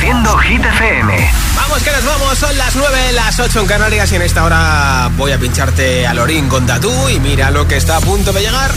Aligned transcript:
Reproduciendo 0.00 0.38
Hit 0.38 0.64
FM. 0.64 1.30
Vamos 1.56 1.82
que 1.82 1.90
nos 1.92 2.04
vamos, 2.06 2.38
son 2.38 2.56
las 2.56 2.74
9, 2.74 3.12
las 3.12 3.38
8 3.38 3.60
en 3.60 3.66
Canarias 3.66 4.10
y 4.10 4.16
en 4.16 4.22
esta 4.22 4.44
hora 4.44 5.10
voy 5.18 5.32
a 5.32 5.38
pincharte 5.38 6.06
a 6.06 6.14
Lorín 6.14 6.48
con 6.48 6.64
Tatú 6.64 6.90
y 7.10 7.20
mira 7.20 7.50
lo 7.50 7.68
que 7.68 7.76
está 7.76 7.98
a 7.98 8.00
punto 8.00 8.32
de 8.32 8.40
llegar. 8.40 8.70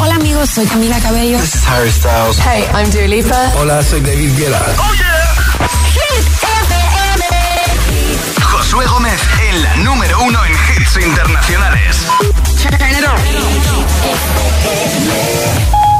Hola 0.00 0.16
amigos, 0.16 0.50
soy 0.50 0.66
Camila 0.66 0.98
Cabello. 0.98 1.38
This 1.38 1.54
is 1.54 1.68
Harry 1.68 1.92
Styles. 1.92 2.38
Hey, 2.40 2.64
I'm 2.74 2.90
Dua 2.90 3.06
Lipa. 3.06 3.52
Hola, 3.56 3.84
soy 3.84 4.00
David 4.00 4.36
Guetta. 4.36 4.60
Oh 4.78 4.94
yeah. 4.94 5.68
Hit 5.92 6.26
FM. 6.42 7.24
Josué 8.42 8.86
Gómez 8.86 9.20
en 9.48 9.62
la 9.62 9.76
número 9.76 10.20
uno 10.22 10.44
en 10.44 10.52
hits 10.52 10.96
internacionales. 10.96 12.04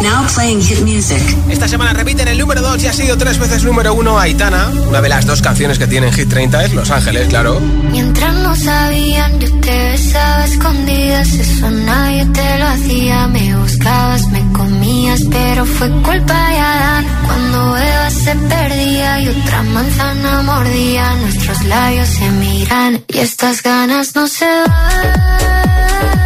Now 0.02 0.26
playing 0.34 0.60
hit 0.60 0.80
music. 0.82 1.22
Esta 1.48 1.66
semana 1.68 1.92
repiten 1.92 2.28
el 2.28 2.38
número 2.38 2.60
2 2.60 2.82
y 2.84 2.86
ha 2.86 2.92
sido 2.92 3.16
tres 3.16 3.38
veces 3.38 3.64
número 3.64 3.94
1 3.94 4.18
Aitana. 4.18 4.70
Una 4.88 5.00
de 5.00 5.08
las 5.08 5.24
dos 5.24 5.40
canciones 5.40 5.78
que 5.78 5.86
tienen 5.86 6.12
Hit 6.12 6.28
30 6.28 6.64
es 6.64 6.74
Los 6.74 6.90
Ángeles, 6.90 7.28
claro. 7.28 7.60
Mientras 7.90 8.34
no 8.34 8.54
sabían, 8.54 9.40
yo 9.40 9.48
te 9.60 9.90
besaba 9.90 10.44
escondidas. 10.44 11.28
Eso 11.32 11.70
nadie 11.70 12.26
te 12.26 12.58
lo 12.58 12.66
hacía. 12.66 13.26
Me 13.28 13.56
buscabas, 13.56 14.26
me 14.28 14.52
comías, 14.52 15.22
pero 15.30 15.64
fue 15.64 15.90
culpa 16.02 16.48
de 16.50 16.58
Adán. 16.58 17.06
Cuando 17.24 17.76
Eva 17.78 18.10
se 18.10 18.34
perdía 18.36 19.20
y 19.20 19.28
otra 19.28 19.62
manzana 19.62 20.42
mordía, 20.42 21.14
nuestros 21.16 21.64
labios 21.64 22.08
se 22.08 22.30
miran 22.32 23.04
y 23.08 23.18
estas 23.18 23.62
ganas 23.62 24.14
no 24.14 24.28
se 24.28 24.44
van. 24.44 26.25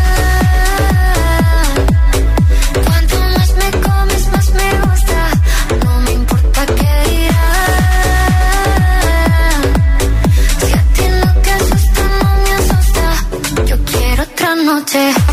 Noche. 14.81 15.30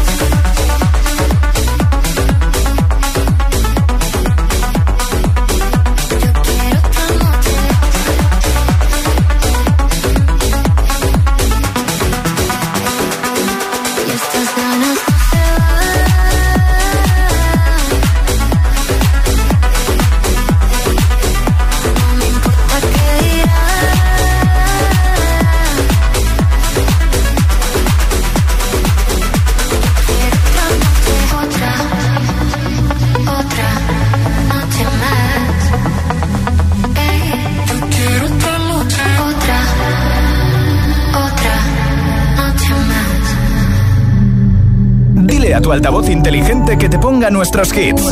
Altavoz 45.79 46.09
inteligente 46.09 46.77
que 46.77 46.89
te 46.89 46.99
ponga 46.99 47.31
nuestros 47.31 47.73
hits. 47.73 48.03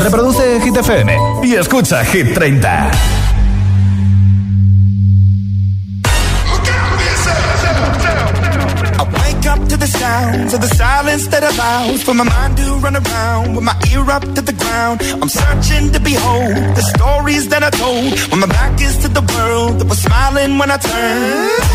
Reproduce 0.00 0.60
Hit 0.60 0.76
FM 0.76 1.16
y 1.44 1.54
escucha 1.54 2.04
Hit 2.04 2.34
30. 2.34 2.90
I 8.98 9.04
wake 9.14 9.46
up 9.46 9.68
to 9.68 9.76
the 9.76 9.86
sounds 9.86 10.54
of 10.54 10.60
the 10.60 10.74
silence 10.74 11.28
that 11.28 11.44
allows 11.44 12.02
for 12.02 12.14
my 12.14 12.24
mind 12.24 12.56
to 12.56 12.74
run 12.82 12.96
around 12.96 13.54
with 13.54 13.64
my 13.64 13.76
ear 13.92 14.10
up 14.10 14.22
to 14.34 14.42
the 14.42 14.52
ground. 14.52 15.00
I'm 15.22 15.28
searching 15.28 15.92
to 15.92 16.00
behold 16.00 16.56
the 16.74 16.82
stories 16.98 17.48
that 17.50 17.62
I 17.62 17.70
told 17.70 18.18
when 18.30 18.40
my 18.40 18.48
back 18.48 18.80
is 18.80 18.98
to 18.98 19.08
the 19.08 19.22
world 19.34 19.78
that 19.78 19.86
was 19.88 20.02
smiling 20.02 20.58
when 20.58 20.70
I 20.72 20.78
turned. 20.78 21.73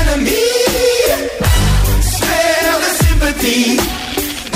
Enemy. 0.00 0.46
Smell 2.14 2.74
the 2.84 2.90
sympathy. 3.02 3.62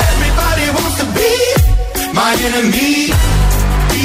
Everybody 0.08 0.66
wants 0.76 0.96
to 1.00 1.06
be 1.18 1.32
my 2.12 2.32
enemy. 2.48 2.92
Be. 3.90 4.04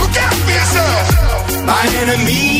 Look 0.00 0.16
out 0.24 0.34
for 0.44 0.52
yourself. 0.58 1.66
My 1.66 1.84
enemy. 2.02 2.59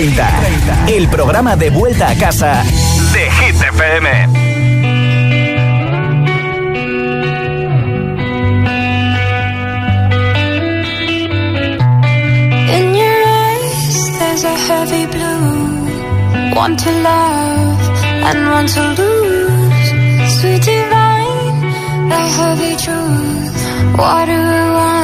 30, 0.00 0.86
el 0.88 1.08
programa 1.08 1.56
de 1.56 1.68
vuelta 1.68 2.08
a 2.08 2.14
casa 2.14 2.64
de 3.12 3.30
Hit 3.30 3.54
FM. 3.54 4.40
A 14.42 14.56
heavy 14.56 15.04
blue. 15.04 16.54
One 16.56 16.74
to 16.74 16.90
love 17.02 17.80
and 18.28 18.40
one 18.56 18.66
to 18.68 18.82
lose. 19.00 19.88
Sweet 20.40 20.62
divine, 20.62 21.60
the 22.08 22.20
heavy 22.36 22.74
truth. 22.84 23.98
Water 23.98 24.32
and 24.32 24.72
wine, 24.78 24.99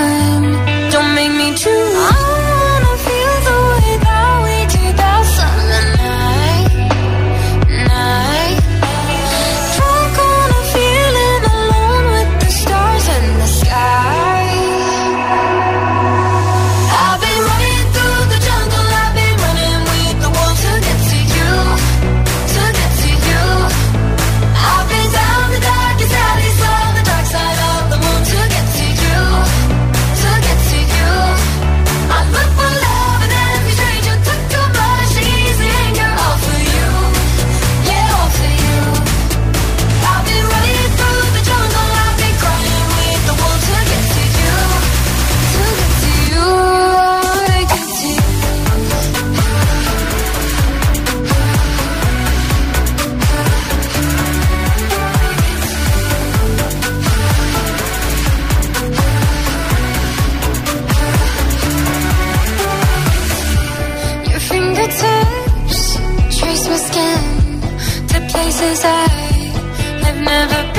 never 70.36 70.75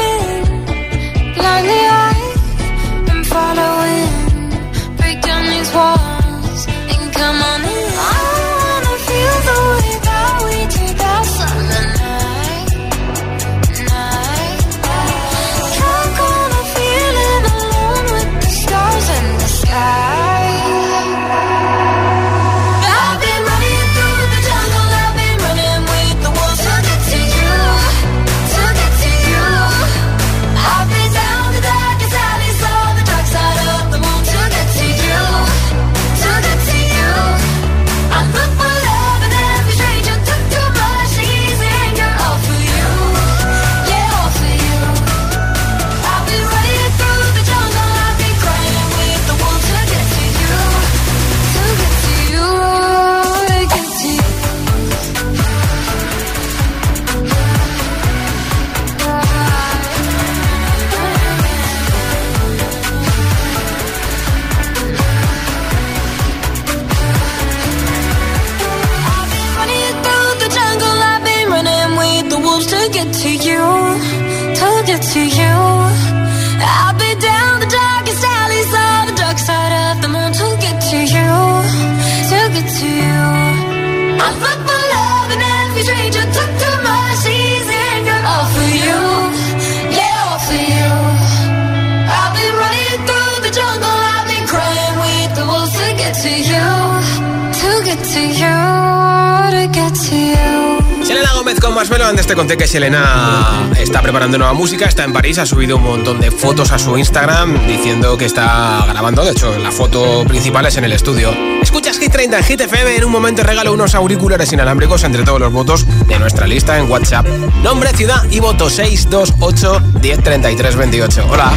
conté 102.38 102.56
que 102.56 102.68
Selena 102.68 103.68
está 103.80 104.00
preparando 104.04 104.38
nueva 104.38 104.54
música, 104.54 104.86
está 104.86 105.04
en 105.04 105.12
París, 105.12 105.40
ha 105.40 105.48
subido 105.48 105.78
un 105.78 105.84
montón 105.84 106.20
de 106.20 106.30
fotos 106.30 106.72
a 106.72 106.78
su 106.78 106.96
Instagram 106.96 107.66
diciendo 107.66 108.16
que 108.16 108.26
está 108.26 108.86
grabando. 108.88 109.26
De 109.26 109.32
hecho, 109.32 109.58
la 109.58 109.72
foto 109.72 110.24
principal 110.28 110.68
es 110.68 110.78
en 110.78 110.84
el 110.84 110.92
estudio. 110.92 111.34
Escuchas 111.64 111.98
Hit 111.98 112.12
30 112.12 112.38
en 112.38 112.44
Hit 112.44 112.62
FM. 112.62 112.96
En 112.96 113.06
un 113.06 113.12
momento 113.12 113.42
regalo 113.42 113.74
unos 113.74 113.96
auriculares 113.96 114.54
inalámbricos 114.54 115.04
entre 115.04 115.24
todos 115.24 115.40
los 115.40 115.52
votos 115.52 115.88
de 116.06 116.20
nuestra 116.20 116.46
lista 116.46 116.78
en 116.78 116.92
WhatsApp. 116.92 117.26
Nombre, 117.64 117.90
ciudad 117.94 118.24
y 118.30 118.40
voto 118.40 118.70
628 118.70 119.82
1033 120.00 120.76
28. 120.76 121.28
Hola. 121.32 121.52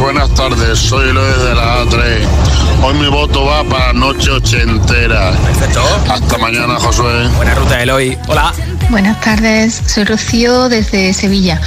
Buenas 0.00 0.34
tardes, 0.34 0.76
soy 0.76 1.10
Eloy 1.10 1.30
de 1.44 1.54
la 1.54 1.84
A3. 1.84 2.26
Hoy 2.82 2.94
mi 2.94 3.08
voto 3.08 3.44
va 3.44 3.62
para 3.62 3.92
Noche 3.92 4.30
Ochentera. 4.30 5.30
Perfecto. 5.32 5.82
Hasta 6.08 6.36
mañana, 6.38 6.80
Josué. 6.80 7.28
Buena 7.36 7.54
ruta, 7.54 7.80
Eloy. 7.80 8.18
Hola. 8.26 8.52
Buenas 8.90 9.20
tardes, 9.20 9.82
soy 9.86 10.02
Rocío 10.02 10.68
desde 10.68 11.12
Sevilla 11.12 11.60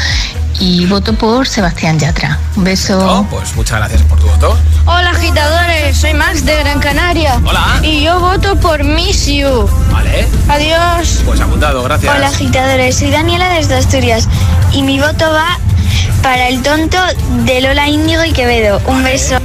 y 0.59 0.85
voto 0.87 1.13
por 1.13 1.47
Sebastián 1.47 1.97
Yatra. 1.97 2.37
Un 2.57 2.65
beso. 2.65 2.99
Oh, 2.99 3.25
pues 3.29 3.55
muchas 3.55 3.79
gracias 3.79 4.01
por 4.01 4.19
tu 4.19 4.27
voto. 4.27 4.57
Hola 4.85 5.11
agitadores, 5.11 5.95
soy 5.95 6.13
Max 6.15 6.43
de 6.43 6.53
Gran 6.57 6.81
Canaria. 6.81 7.39
Hola. 7.45 7.79
Y 7.81 8.03
yo 8.03 8.19
voto 8.19 8.57
por 8.57 8.83
Miss 8.83 9.25
You. 9.27 9.69
Vale. 9.89 10.27
Adiós. 10.49 11.21
Pues 11.25 11.39
apuntado, 11.39 11.81
gracias. 11.83 12.13
Hola 12.13 12.27
agitadores, 12.27 12.97
soy 12.97 13.11
Daniela 13.11 13.53
desde 13.53 13.75
Asturias 13.75 14.27
y 14.73 14.83
mi 14.83 14.99
voto 14.99 15.31
va 15.31 15.57
para 16.21 16.49
el 16.49 16.61
tonto 16.61 16.97
de 17.45 17.61
Lola 17.61 17.87
Índigo 17.87 18.25
y 18.25 18.33
Quevedo. 18.33 18.81
Un 18.85 19.01
beso. 19.01 19.37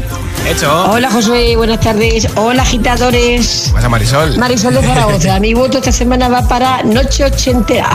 Hecho. 0.48 0.90
Hola 0.90 1.10
Josué, 1.10 1.56
buenas 1.56 1.80
tardes. 1.80 2.26
Hola 2.36 2.62
agitadores. 2.62 3.64
¿Qué 3.66 3.72
pasa, 3.72 3.88
Marisol? 3.90 4.38
Marisol 4.38 4.74
de 4.74 4.82
Zaragoza. 4.82 5.38
Mi 5.40 5.52
voto 5.52 5.76
esta 5.76 5.92
semana 5.92 6.30
va 6.30 6.48
para 6.48 6.82
Noche 6.84 7.24
Ochentera. 7.24 7.90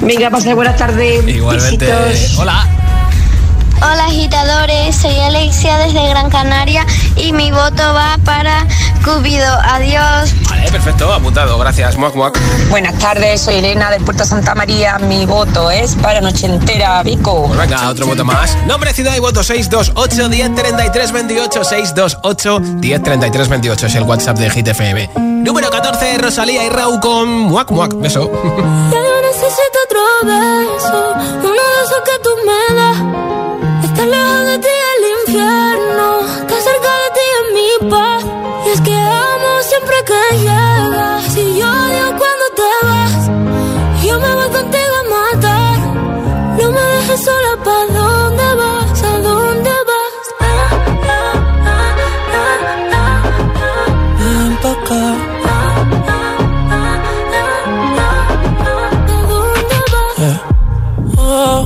Venga, 0.00 0.30
pasar 0.30 0.54
buenas 0.54 0.76
tardes. 0.76 1.26
Igualmente. 1.26 1.86
Besitos. 1.86 2.38
Hola. 2.38 2.87
Hola 3.80 4.06
agitadores, 4.06 4.96
soy 4.96 5.16
Alexia 5.20 5.78
desde 5.78 6.08
Gran 6.08 6.30
Canaria 6.30 6.84
y 7.14 7.32
mi 7.32 7.52
voto 7.52 7.94
va 7.94 8.18
para 8.24 8.66
Cupido. 9.04 9.46
Adiós. 9.62 10.34
Vale, 10.50 10.70
perfecto, 10.70 11.12
apuntado, 11.12 11.56
gracias. 11.58 11.96
Muac, 11.96 12.14
muac. 12.16 12.38
Buenas 12.70 12.98
tardes, 12.98 13.42
soy 13.42 13.56
Elena 13.56 13.90
de 13.90 14.00
Puerto 14.00 14.24
Santa 14.24 14.56
María. 14.56 14.98
Mi 14.98 15.26
voto 15.26 15.70
es 15.70 15.94
para 15.94 16.20
Noche 16.20 16.46
Entera, 16.46 17.00
Vico. 17.04 17.46
Pues 17.46 17.58
venga, 17.58 17.88
otro 17.88 18.06
voto 18.06 18.24
más. 18.24 18.56
Nombre, 18.66 18.92
ciudad 18.92 19.14
y 19.16 19.20
voto 19.20 19.44
628 19.44 20.28
1033 20.28 21.12
28 21.12 21.64
628 21.64 22.60
1033 22.60 23.48
28 23.48 23.86
es 23.86 23.94
el 23.94 24.02
WhatsApp 24.02 24.38
de 24.38 24.50
Hit 24.50 24.66
FM. 24.68 25.10
Número 25.16 25.70
14, 25.70 26.18
Rosalía 26.18 26.64
y 26.64 26.68
Rau 26.68 26.98
con 26.98 27.28
Muac, 27.28 27.70
muac. 27.70 27.94
Beso. 27.94 28.28
Ya 28.90 28.98
yo 28.98 29.22
necesito 29.22 29.78
otro 29.86 30.00
beso, 30.24 31.14
uno 31.14 31.52
de 31.52 31.84
esos 31.84 32.02
que 32.04 32.18
tú 32.22 32.30
me 32.44 32.76
das. 32.76 33.27
Lejos 34.18 34.42
de 34.50 34.56
ti 34.58 34.74
el 34.92 35.02
infierno, 35.20 36.06
estar 36.40 36.60
cerca 36.68 36.90
de 37.02 37.08
ti 37.16 37.24
es 37.38 37.44
mi 37.56 37.70
paz. 37.90 38.22
Y 38.66 38.68
es 38.70 38.80
que 38.80 38.94
amo 38.94 39.50
siempre 39.70 39.96
que 40.08 40.20
llegas. 40.38 41.22
Si 41.34 41.42
yo 41.58 41.66
odio 41.84 42.06
cuando 42.20 42.46
te 42.58 42.70
vas, 42.88 43.20
yo 44.04 44.14
me 44.18 44.30
voy 44.38 44.50
contigo 44.58 44.94
a 45.00 45.04
matar. 45.14 45.78
No 46.58 46.66
me 46.72 46.80
dejes 46.94 47.20
sola, 47.24 47.52
¿pa' 47.64 47.84
dónde 47.98 48.46
vas? 48.60 49.02
¿A 49.04 49.12
dónde 49.26 49.74
vas? 49.88 50.14
Ah, 50.40 50.46
ah, 51.14 51.34
ah, 51.74 51.92
ah, 52.34 52.58
ah, 52.92 53.18
ah. 53.66 53.86
Ven 54.18 54.52
pa' 54.62 54.74
acá. 54.82 55.04
¿A 55.50 55.62
dónde 59.30 59.78
vas? 59.92 60.18
Oh, 61.18 61.60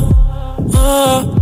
oh, 0.75 1.42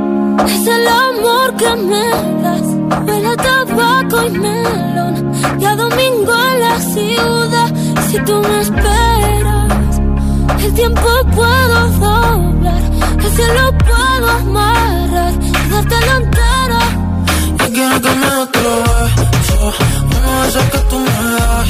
es 0.47 0.67
el 0.67 0.87
amor 0.87 1.55
que 1.57 1.75
me 1.75 2.09
das. 2.43 2.67
Huele 3.07 3.35
tabaco 3.37 4.23
y 4.25 4.29
melón. 4.31 5.31
Y 5.59 5.65
a 5.65 5.75
domingo 5.75 6.33
en 6.51 6.59
la 6.59 6.79
ciudad. 6.79 7.73
Si 8.09 8.19
tú 8.19 8.41
me 8.41 8.61
esperas, 8.61 9.99
el 10.63 10.73
tiempo 10.73 11.09
puedo 11.35 11.87
doblar. 11.99 12.81
El 13.23 13.31
cielo 13.35 13.63
puedo 13.89 14.29
amarrar. 14.29 15.33
Y 15.33 15.69
dártelo 15.69 16.11
entero. 16.21 16.79
Yo 17.59 17.65
quiero 17.73 17.99
des 17.99 18.33
otro 18.33 18.71
beso, 19.15 19.73
uno 20.17 20.41
de 20.41 20.49
esos 20.49 20.63
que 20.63 20.77
tú 20.89 20.99
me 20.99 21.17
das. 21.35 21.69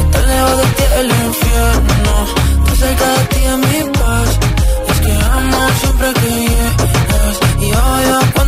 Estar 0.00 0.24
lejos 0.30 0.56
de 0.58 0.66
ti 0.76 0.84
el 1.00 1.10
infierno, 1.26 2.14
estar 2.58 2.76
cerca 2.76 3.08
de 3.16 3.24
ti 3.26 3.40
es 3.44 3.58
mi 3.58 3.92
paz. 3.92 4.38
Es 4.88 5.00
que 5.00 5.12
amo 5.12 5.68
siempre 5.80 6.12
que 6.14 6.51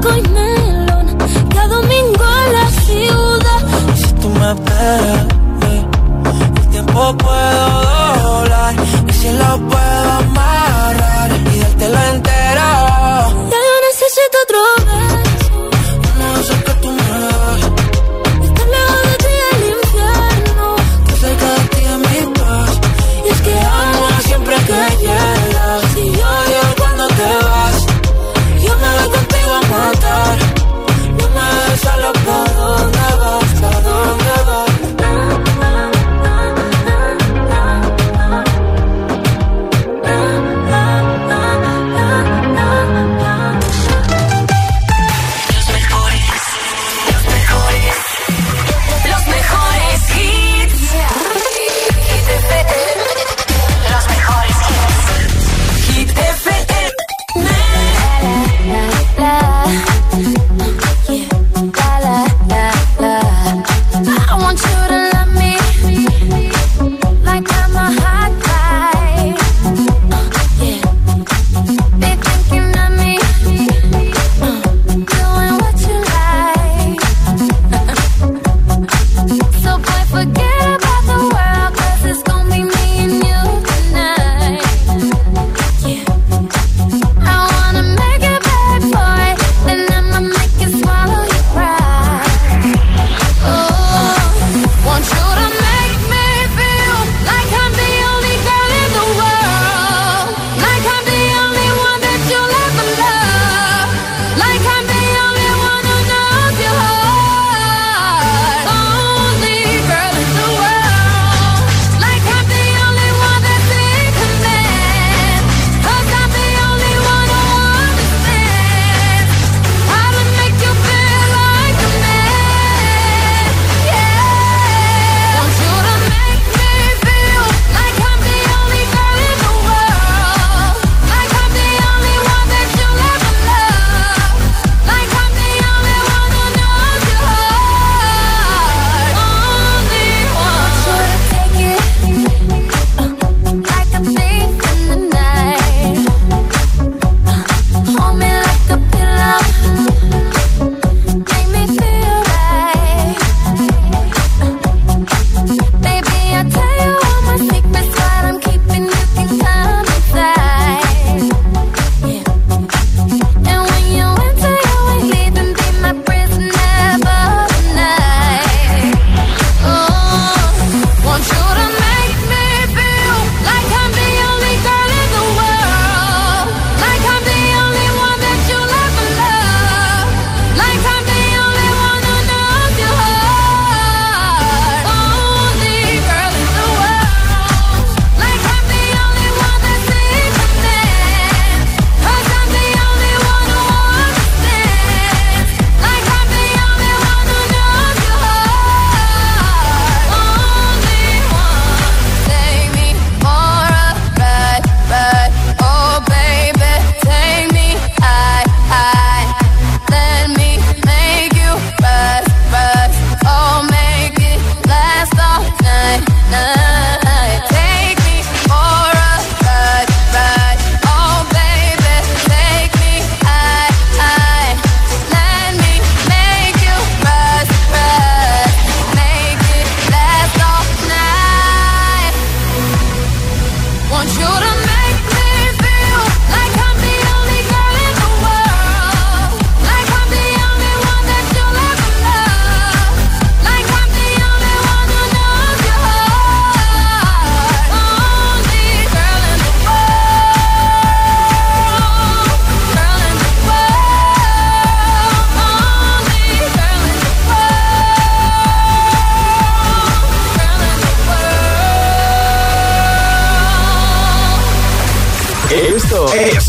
tabaco 0.00 0.16
y 0.16 0.28
melón. 0.28 1.18
Cada 1.50 1.68
domingo 1.68 2.24
en 2.46 2.52
la 2.52 2.70
ciudad. 2.70 3.96
Si 3.96 4.12
tú 4.14 4.28
me 4.28 4.52
esperas, 4.52 5.26
eh, 5.66 5.86
el 6.56 6.68
tiempo 6.68 7.16
puedo 7.18 7.82
doblar 8.22 8.74
y 9.08 9.12
si 9.12 9.30
lo 9.32 9.58
puedo 9.68 10.12
amarrar 10.12 11.30
y 11.54 11.58
dártelo 11.58 11.98
entero. 12.12 12.68
Ya 13.50 13.58
yo 13.68 13.74
necesito 13.88 14.36
otro 14.44 14.79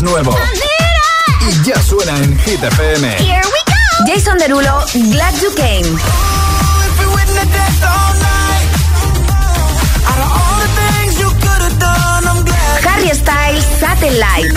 es 0.02 0.10
nuevo. 0.10 0.36
Y 1.48 1.64
ya 1.64 1.80
suena 1.82 2.16
en 2.16 2.38
Hit 2.40 2.62
FM. 2.62 3.08
Here 3.18 3.40
we 3.44 3.60
go. 3.66 4.12
Jason 4.12 4.38
Derulo, 4.38 4.84
Glad 4.92 5.34
You 5.40 5.54
Came. 5.54 5.98
Harry 12.84 13.10
Styles, 13.14 13.64
Satellite. 13.78 14.52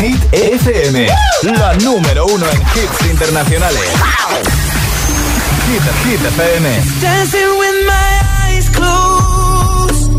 Hit 0.00 0.32
FM, 0.32 1.08
la 1.58 1.74
número 1.74 2.26
uno 2.26 2.46
en 2.48 2.60
hits 2.60 3.10
internacionales. 3.10 4.47
Hit, 5.68 5.82
Hit 6.04 6.20
FM. 6.20 6.64
Dancing 7.02 7.50
with 7.60 7.78
my 7.86 8.10
eyes 8.40 8.68
closed. 8.70 10.10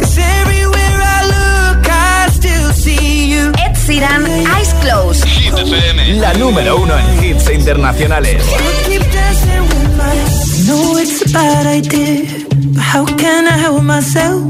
Cause 0.00 0.18
everywhere 0.18 0.98
I 1.16 1.18
look, 1.34 1.86
I 1.88 2.28
still 2.30 2.70
see 2.72 3.32
you. 3.32 3.52
Ed 3.64 3.74
Sheeran, 3.74 4.24
Eyes 4.54 4.72
Closed. 4.82 5.24
Hit 5.24 5.54
FM, 5.54 6.20
la 6.20 6.34
número 6.34 6.76
uno 6.76 6.94
en 6.98 7.24
hits 7.24 7.48
internacionales. 7.48 8.42
Keep 8.86 9.02
dancing 9.12 9.62
with 9.62 9.96
my 9.96 10.48
know 10.68 10.98
it's 10.98 11.22
a 11.22 11.32
bad 11.32 11.64
idea, 11.66 12.26
but 12.74 12.82
how 12.82 13.06
can 13.06 13.46
I 13.46 13.56
help 13.56 13.82
myself? 13.82 14.42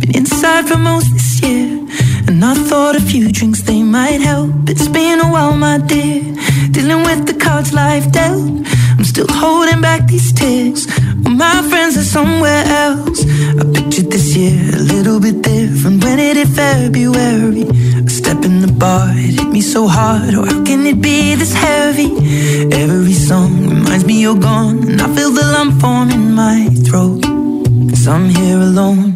Been 0.00 0.16
inside 0.16 0.66
for 0.68 0.78
most 0.78 1.12
this 1.12 1.42
year, 1.42 1.68
and 2.28 2.42
I 2.42 2.54
thought 2.54 2.96
a 2.96 3.00
few 3.00 3.30
drinks 3.30 3.60
they 3.60 3.82
might 3.82 4.22
help. 4.22 4.50
It's 4.70 4.88
been 4.88 5.20
a 5.20 5.28
while, 5.30 5.54
my 5.54 5.76
dear, 5.76 6.22
dealing 6.70 7.02
with 7.04 7.26
the 7.26 7.34
cards 7.34 7.74
life 7.74 8.10
dealt. 8.10 8.77
Still 9.18 9.36
holding 9.36 9.80
back 9.80 10.06
these 10.06 10.32
tears. 10.32 10.86
Well, 11.24 11.34
my 11.34 11.60
friends 11.68 11.96
are 11.96 12.04
somewhere 12.04 12.62
else. 12.64 13.26
I 13.60 13.64
pictured 13.74 14.12
this 14.12 14.36
year 14.36 14.54
a 14.76 14.78
little 14.78 15.18
bit 15.18 15.42
different. 15.42 16.04
When 16.04 16.20
it 16.20 16.36
hit 16.36 16.46
February, 16.46 17.62
a 18.06 18.08
step 18.08 18.44
in 18.44 18.60
the 18.60 18.72
bar, 18.72 19.08
it 19.16 19.40
hit 19.40 19.48
me 19.48 19.60
so 19.60 19.88
hard. 19.88 20.34
Oh, 20.34 20.44
how 20.44 20.62
can 20.62 20.86
it 20.86 21.00
be 21.00 21.34
this 21.34 21.52
heavy? 21.52 22.14
Every 22.70 23.12
song 23.12 23.68
reminds 23.68 24.04
me 24.04 24.20
you're 24.20 24.38
gone, 24.38 24.88
and 24.88 25.02
I 25.02 25.12
feel 25.16 25.32
the 25.32 25.42
lump 25.42 25.80
form 25.80 26.10
in 26.10 26.34
my 26.36 26.68
throat. 26.86 27.24
Cause 27.90 28.06
I'm 28.06 28.28
here 28.28 28.60
alone, 28.60 29.07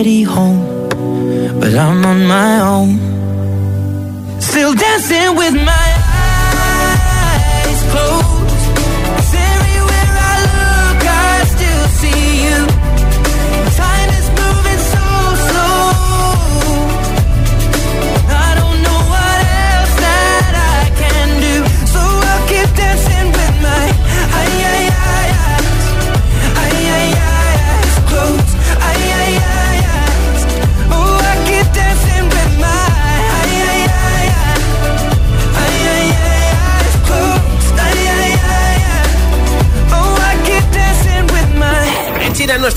already 0.00 0.22
home. 0.22 0.49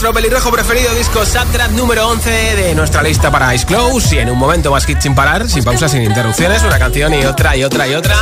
Nuestro 0.04 0.22
pelirrojo 0.22 0.52
preferido 0.52 0.94
disco 0.96 1.26
Subtrap 1.26 1.72
número 1.72 2.06
11 2.10 2.30
de 2.30 2.76
nuestra 2.76 3.02
lista 3.02 3.32
para 3.32 3.56
Ice 3.56 3.66
Close. 3.66 4.13
Y 4.13 4.20
en 4.20 4.30
un 4.32 4.38
momento 4.38 4.70
más 4.70 4.86
hit 4.86 5.00
sin 5.00 5.16
parar, 5.16 5.48
sin 5.48 5.63
pausas, 5.63 5.92
sin 5.92 6.04
interrupciones, 6.04 6.62
una 6.63 6.78
canción 6.78 7.13
y 7.13 7.24
otra 7.24 7.56
y 7.56 7.63
otra 7.63 7.88
y 7.88 7.94
otra. 7.94 8.13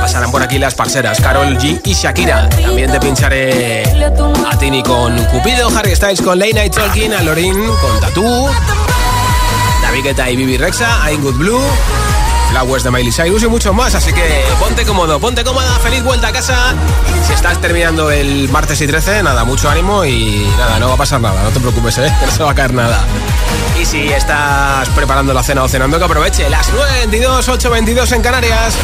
Pasarán 0.00 0.32
por 0.32 0.42
aquí 0.42 0.58
las 0.58 0.74
parceras 0.74 1.20
Carol 1.20 1.56
G 1.56 1.80
y 1.84 1.94
Shakira. 1.94 2.48
También 2.48 2.90
te 2.90 2.98
pincharé 2.98 3.84
a 4.50 4.58
Tini 4.58 4.82
con 4.82 5.16
Cupido, 5.26 5.68
Harry 5.78 5.94
Styles 5.94 6.20
con 6.20 6.36
Late 6.36 6.54
Night 6.54 6.74
Talking, 6.74 7.12
a 7.12 7.22
Lorin 7.22 7.54
con 7.54 8.00
Tattoo, 8.00 8.50
David 9.82 10.02
Guetta 10.02 10.30
y 10.30 10.34
Bibi 10.36 10.56
Rexa, 10.56 11.08
I'm 11.08 11.22
Good 11.22 11.36
Blue. 11.36 11.62
Flowers 12.50 12.82
de 12.82 12.90
Miley 12.90 13.12
Cyrus 13.12 13.42
y 13.44 13.46
mucho 13.46 13.72
más, 13.72 13.94
así 13.94 14.12
que 14.12 14.44
ponte 14.58 14.84
cómodo, 14.84 15.20
ponte 15.20 15.44
cómoda, 15.44 15.78
feliz 15.78 16.02
vuelta 16.02 16.28
a 16.28 16.32
casa. 16.32 16.74
Si 17.26 17.32
estás 17.32 17.60
terminando 17.60 18.10
el 18.10 18.48
martes 18.48 18.80
y 18.80 18.86
13, 18.86 19.22
nada, 19.22 19.44
mucho 19.44 19.70
ánimo 19.70 20.04
y 20.04 20.46
nada, 20.58 20.78
no 20.80 20.88
va 20.88 20.94
a 20.94 20.96
pasar 20.96 21.20
nada, 21.20 21.42
no 21.44 21.50
te 21.50 21.60
preocupes, 21.60 21.98
¿eh? 21.98 22.12
no 22.26 22.30
se 22.32 22.42
va 22.42 22.50
a 22.50 22.54
caer 22.54 22.74
nada. 22.74 23.04
Y 23.80 23.84
si 23.84 24.08
estás 24.08 24.88
preparando 24.90 25.32
la 25.32 25.42
cena 25.42 25.62
o 25.62 25.68
cenando, 25.68 25.98
que 25.98 26.04
aproveche 26.04 26.50
las 26.50 26.68
9.22, 26.72 27.44
8.22 27.44 28.12
en 28.16 28.22
Canarias. 28.22 28.74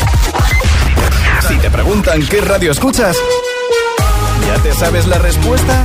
Si 1.48 1.59
te 1.59 1.70
preguntan 1.70 2.24
qué 2.26 2.40
radio 2.40 2.70
escuchas, 2.70 3.16
¿ya 4.46 4.62
te 4.62 4.72
sabes 4.74 5.07
la 5.07 5.18
respuesta? 5.18 5.85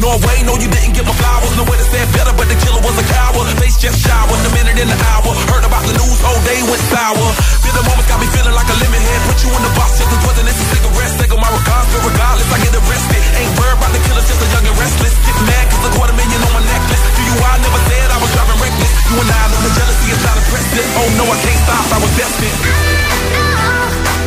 Norway, 0.00 0.40
no, 0.48 0.56
you 0.56 0.64
didn't 0.64 0.96
get 0.96 1.04
my 1.04 1.12
flowers. 1.12 1.52
No 1.60 1.64
way 1.68 1.76
to 1.76 1.84
say 1.84 2.00
better, 2.16 2.32
but 2.32 2.48
the 2.48 2.56
killer 2.56 2.80
was 2.80 2.96
a 2.96 3.04
coward. 3.04 3.44
Face 3.60 3.76
just 3.76 4.00
shower, 4.00 4.32
a 4.32 4.50
minute 4.56 4.80
in 4.80 4.88
the 4.88 4.96
hour. 5.12 5.28
Heard 5.52 5.68
about 5.68 5.84
the 5.84 5.92
news, 5.92 6.18
oh, 6.24 6.32
whole 6.32 6.40
day 6.48 6.56
went 6.64 6.80
sour. 6.88 7.26
Feel 7.60 7.76
the 7.76 7.84
moments 7.84 8.08
got 8.08 8.16
me 8.16 8.24
feeling 8.32 8.56
like 8.56 8.64
a 8.64 8.76
lemon 8.80 8.96
head. 8.96 9.20
Put 9.28 9.44
you 9.44 9.52
in 9.52 9.60
the 9.60 9.72
box, 9.76 10.00
just 10.00 10.08
as 10.08 10.20
wasn't 10.24 10.48
this 10.48 10.56
a 10.56 10.66
cigarette. 10.72 11.12
Take 11.20 11.36
my 11.36 11.50
regards, 11.52 11.88
but 11.92 12.02
regardless, 12.08 12.48
I 12.48 12.58
get 12.64 12.72
arrested. 12.80 13.22
Ain't 13.44 13.52
worried 13.60 13.76
about 13.76 13.92
the 13.92 14.00
killer, 14.08 14.24
just 14.24 14.40
a 14.40 14.48
young 14.48 14.64
and 14.72 14.78
restless. 14.80 15.14
Get 15.20 15.36
mad, 15.44 15.64
cause 15.68 15.84
a 15.84 15.90
quarter 15.92 16.16
million 16.16 16.40
on 16.48 16.52
my 16.56 16.62
necklace. 16.64 17.02
Do 17.04 17.20
you, 17.20 17.34
I 17.36 17.60
never 17.60 17.80
said 17.84 18.08
I 18.08 18.18
was 18.24 18.30
driving 18.32 18.56
reckless. 18.56 18.92
You 19.04 19.16
and 19.20 19.28
I 19.28 19.42
know 19.52 19.60
the 19.68 19.72
jealousy 19.76 20.08
is 20.16 20.20
not 20.24 20.36
impressive. 20.40 20.86
Oh 20.96 21.08
no, 21.20 21.24
I 21.28 21.36
can't 21.44 21.60
stop, 21.60 21.84
I 21.92 21.98
was 22.00 22.12
destined. 22.16 22.56
Champagne 22.56 24.19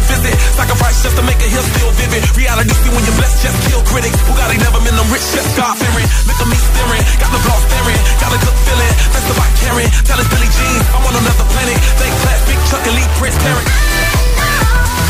a 0.00 0.08
little 0.08 0.16
visit. 0.16 0.34
Sacrifice 0.56 1.02
just 1.02 1.16
to 1.16 1.22
make 1.22 1.36
it 1.40 1.50
hill 1.50 1.62
still 1.62 1.92
vivid. 1.92 2.24
Reality 2.36 2.72
see 2.72 2.90
when 2.90 3.04
you're 3.04 3.16
blessed, 3.16 3.42
just 3.42 3.56
kill 3.68 3.82
critics. 3.84 4.16
Bugatti 4.24 4.56
never 4.58 4.80
been 4.80 4.96
them 4.96 5.08
rich, 5.12 5.24
just 5.32 5.56
God 5.56 5.76
fearing. 5.76 6.08
Look 6.26 6.40
at 6.40 6.48
me 6.48 6.56
staring, 6.56 7.04
got 7.20 7.30
the 7.32 7.40
block 7.44 7.60
staring. 7.68 8.00
Got 8.20 8.32
a 8.32 8.38
good 8.40 8.58
feeling, 8.64 8.94
that's 9.12 9.28
about 9.30 9.52
caring. 9.60 9.90
Tell 10.04 10.18
us 10.20 10.28
Billy 10.28 10.48
Jean, 10.48 10.80
I'm 10.96 11.04
on 11.04 11.14
another 11.16 11.46
planet. 11.52 11.78
Thank 12.00 12.14
class, 12.24 12.40
big 12.48 12.60
elite, 12.88 13.10
Prince 13.18 13.36
Parent. 13.44 15.09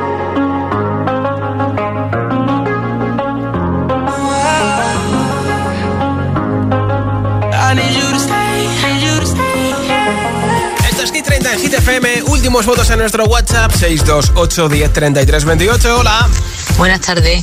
en 11.51 11.59
Hit 11.59 11.73
FM. 11.73 12.23
Últimos 12.23 12.65
votos 12.65 12.89
en 12.89 12.99
nuestro 12.99 13.25
WhatsApp: 13.25 13.71
628 13.71 14.69
10 14.69 14.93
33 14.93 15.45
28. 15.45 15.99
Hola. 15.99 16.29
Buenas 16.77 17.01
tardes. 17.01 17.41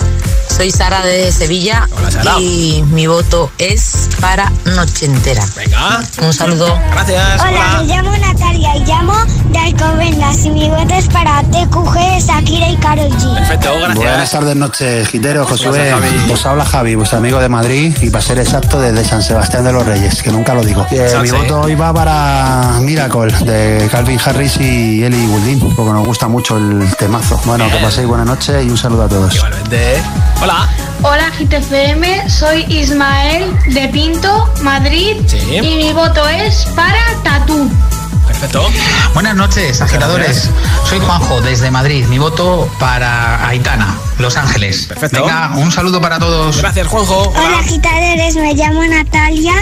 Soy 0.58 0.72
Sara 0.72 1.02
de 1.02 1.30
Sevilla 1.30 1.88
Hola, 1.96 2.10
Sara. 2.10 2.40
y 2.40 2.82
mi 2.90 3.06
voto 3.06 3.48
es 3.58 4.08
para 4.20 4.50
Noche 4.64 5.06
Entera. 5.06 5.44
Venga. 5.54 6.02
Un 6.20 6.34
saludo. 6.34 6.76
Gracias. 6.90 7.40
Hola, 7.40 7.78
me 7.80 7.86
llamo 7.86 8.10
Natalia 8.16 8.74
y 8.74 8.84
llamo 8.84 9.14
de 9.50 9.58
Alcobendas 9.60 10.44
y 10.44 10.50
mi 10.50 10.68
voto 10.68 10.94
es 10.94 11.06
para 11.10 11.44
TQG, 11.44 12.26
Shakira 12.26 12.70
y 12.70 12.76
Karol 12.78 13.08
G. 13.08 13.34
Perfecto, 13.36 13.70
gracias. 13.72 13.94
Buenas 13.98 14.30
tardes, 14.32 14.56
noches, 14.56 15.08
Gitero, 15.08 15.46
Josué. 15.46 15.94
Os 16.32 16.44
habla 16.44 16.64
Javi, 16.64 16.96
vuestro 16.96 17.18
amigo 17.18 17.38
de 17.38 17.48
Madrid 17.48 17.96
y 18.02 18.10
para 18.10 18.24
ser 18.24 18.40
exacto 18.40 18.80
desde 18.80 19.04
San 19.04 19.22
Sebastián 19.22 19.62
de 19.62 19.72
los 19.72 19.86
Reyes, 19.86 20.20
que 20.24 20.32
nunca 20.32 20.54
lo 20.54 20.64
digo. 20.64 20.84
Eh, 20.90 21.08
mi 21.22 21.30
voto 21.30 21.60
hoy 21.60 21.76
va 21.76 21.94
para 21.94 22.80
Miracle 22.80 23.32
de 23.44 23.88
Calvin 23.92 24.18
Harris 24.24 24.56
y 24.56 25.04
Ellie 25.04 25.24
Goulding, 25.28 25.60
porque 25.76 25.92
nos 25.92 26.04
gusta 26.04 26.26
mucho 26.26 26.56
el 26.56 26.84
temazo. 26.96 27.40
Bueno, 27.44 27.70
que 27.70 27.76
paséis 27.76 28.08
buena 28.08 28.24
noche 28.24 28.64
y 28.64 28.70
un 28.70 28.76
saludo 28.76 29.04
a 29.04 29.08
todos. 29.08 29.36
Igualmente. 29.36 30.02
Hola. 30.42 30.47
Hola 30.48 31.30
GTFM, 31.38 32.30
soy 32.30 32.64
Ismael 32.70 33.54
de 33.74 33.86
Pinto, 33.88 34.50
Madrid 34.62 35.16
Sí. 35.26 35.56
y 35.56 35.76
mi 35.76 35.92
voto 35.92 36.26
es 36.26 36.64
para 36.74 36.98
Tatú. 37.22 37.70
Perfecto. 38.38 38.70
Buenas 39.14 39.34
noches, 39.34 39.80
agitadores. 39.80 40.48
Soy 40.84 41.00
Juanjo 41.00 41.40
desde 41.40 41.72
Madrid. 41.72 42.06
Mi 42.06 42.18
voto 42.18 42.70
para 42.78 43.48
Aitana, 43.48 43.98
Los 44.18 44.36
Ángeles. 44.36 44.86
Perfecto. 44.86 45.22
Venga, 45.22 45.50
un 45.56 45.72
saludo 45.72 46.00
para 46.00 46.20
todos. 46.20 46.56
Gracias, 46.58 46.86
Juanjo. 46.86 47.32
Hola 47.34 47.58
agitadores, 47.58 48.36
me 48.36 48.54
llamo 48.54 48.84
Natalia 48.84 49.54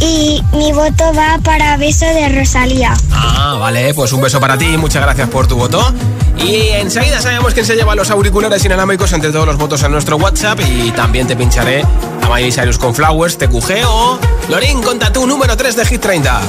y 0.00 0.42
mi 0.52 0.72
voto 0.72 1.14
va 1.16 1.38
para 1.44 1.76
Beso 1.76 2.06
de 2.06 2.28
Rosalía. 2.30 2.92
Ah, 3.12 3.56
vale, 3.60 3.94
pues 3.94 4.12
un 4.12 4.20
beso 4.20 4.40
para 4.40 4.58
ti, 4.58 4.76
muchas 4.76 5.00
gracias 5.00 5.28
por 5.28 5.46
tu 5.46 5.54
voto. 5.54 5.94
Y 6.38 6.70
enseguida 6.70 7.20
sabemos 7.20 7.54
quién 7.54 7.66
se 7.66 7.76
lleva 7.76 7.94
los 7.94 8.10
auriculares 8.10 8.64
inalámbricos 8.64 9.12
entre 9.12 9.30
todos 9.30 9.46
los 9.46 9.58
votos 9.58 9.80
en 9.84 9.92
nuestro 9.92 10.16
WhatsApp 10.16 10.58
y 10.68 10.90
también 10.90 11.28
te 11.28 11.36
pincharé 11.36 11.84
a 12.22 12.28
Miley 12.28 12.50
Cyrus 12.50 12.78
con 12.78 12.96
Flowers, 12.96 13.38
TQG 13.38 13.86
o 13.86 14.18
Lorin 14.48 14.82
con 14.82 14.98
Tatú 14.98 15.24
número 15.24 15.56
3 15.56 15.76
de 15.76 15.86
Hit 15.86 16.00
30. 16.00 16.40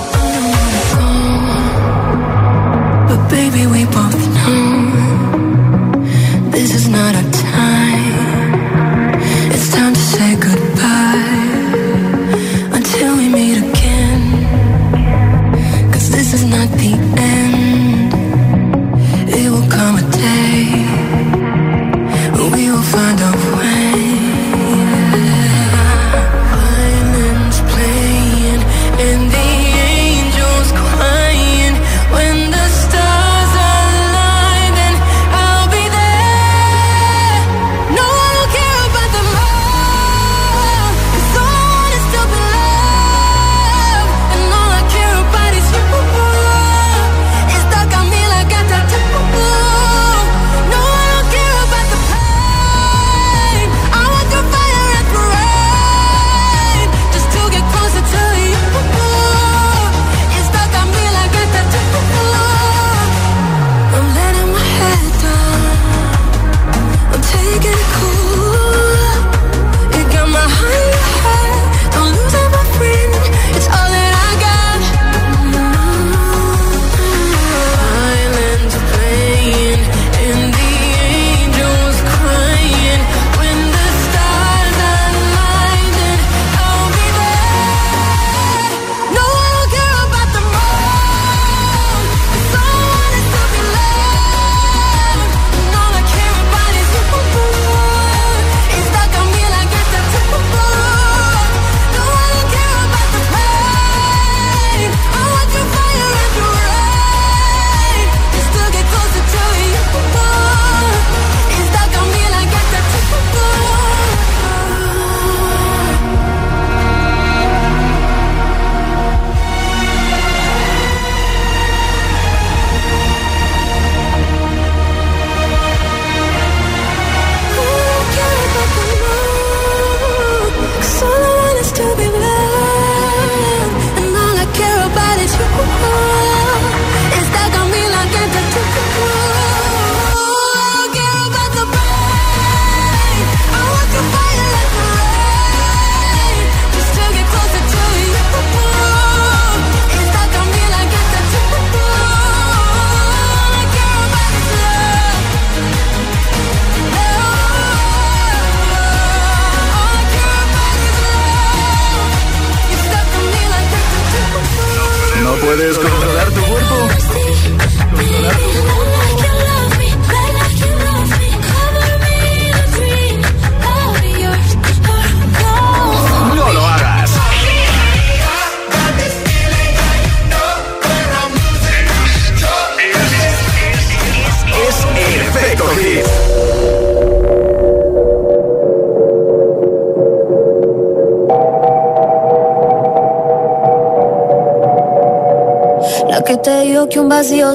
Baby, 3.29 3.67
we 3.67 3.85
both 3.85 4.19
know 4.35 4.91
this 6.49 6.73
is 6.73 6.87
not 6.89 7.13
our 7.15 7.38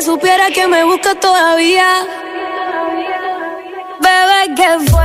supiera 0.00 0.50
que 0.50 0.66
me 0.66 0.84
busca 0.84 1.14
todavía. 1.14 2.06
Bebé, 4.00 4.54
que 4.54 4.90
fue. 4.90 4.99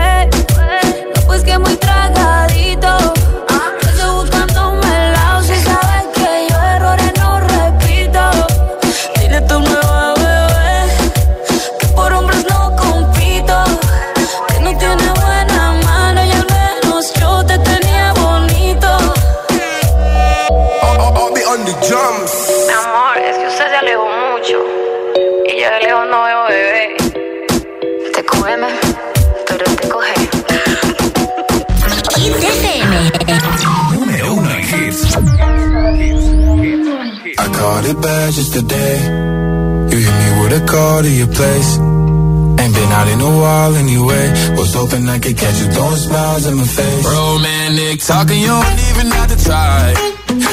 wall 43.46 43.72
anyway. 43.76 44.26
Was 44.58 44.74
hoping 44.74 45.06
I 45.16 45.18
could 45.24 45.38
catch 45.38 45.58
you 45.62 45.68
throwing 45.76 46.02
smiles 46.08 46.44
in 46.50 46.56
my 46.62 46.68
face. 46.78 47.06
Romantic 47.06 47.98
talking, 48.10 48.40
you 48.46 48.54
don't 48.58 48.82
even 48.90 49.08
have 49.18 49.30
to 49.34 49.40
try. 49.48 49.82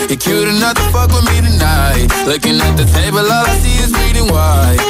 You're 0.09 0.22
cute 0.24 0.49
enough 0.55 0.76
to 0.80 0.86
fuck 0.95 1.11
with 1.14 1.26
me 1.30 1.36
tonight. 1.49 2.07
Looking 2.30 2.57
at 2.66 2.74
the 2.80 2.86
table, 2.99 3.24
all 3.36 3.47
I 3.53 3.57
see 3.64 3.76
is 3.84 3.90
bleeding 3.97 4.28
white. 4.34 4.80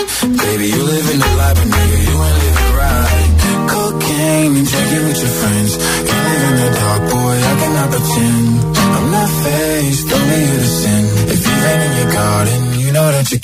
Baby, 0.42 0.66
you 0.74 0.82
living 0.94 1.20
the 1.24 1.30
life, 1.40 1.56
but 1.58 1.68
nigga, 1.74 1.98
you 2.08 2.14
ain't 2.26 2.38
living 2.44 2.72
right. 2.82 3.30
Cocaine 3.72 4.52
and 4.58 4.66
drinking 4.72 5.04
with 5.08 5.20
your 5.24 5.34
friends. 5.40 5.72
You 6.08 6.16
live 6.28 6.44
in 6.50 6.54
the 6.62 6.70
dark, 6.80 7.02
boy, 7.14 7.36
I 7.50 7.54
cannot 7.60 7.88
pretend. 7.94 8.46
I'm 8.96 9.06
not 9.16 9.30
faced, 9.44 10.06
only 10.16 10.40
you 10.48 10.56
to 10.64 10.70
sin. 10.80 11.02
If 11.34 11.40
you 11.48 11.56
ain't 11.70 11.82
in 11.86 11.92
your 12.00 12.10
garden, 12.18 12.60
you 12.82 12.90
know 12.96 13.08
that 13.14 13.26
you 13.32 13.38